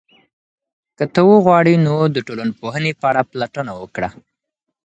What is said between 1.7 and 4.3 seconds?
نو د ټولنپوهنې په اړه پلټنه وکړه.